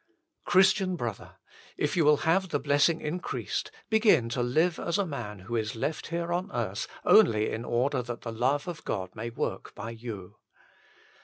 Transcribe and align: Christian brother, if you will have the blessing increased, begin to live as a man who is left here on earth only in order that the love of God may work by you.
Christian 0.45 0.95
brother, 0.95 1.35
if 1.77 1.95
you 1.95 2.03
will 2.03 2.17
have 2.25 2.49
the 2.49 2.57
blessing 2.59 3.01
increased, 3.01 3.69
begin 3.87 4.29
to 4.29 4.41
live 4.41 4.79
as 4.79 4.97
a 4.97 5.05
man 5.05 5.41
who 5.41 5.55
is 5.55 5.75
left 5.75 6.07
here 6.07 6.33
on 6.33 6.49
earth 6.51 6.87
only 7.05 7.51
in 7.51 7.63
order 7.63 8.01
that 8.01 8.21
the 8.21 8.31
love 8.31 8.67
of 8.67 8.83
God 8.83 9.15
may 9.15 9.29
work 9.29 9.75
by 9.75 9.91
you. 9.91 10.37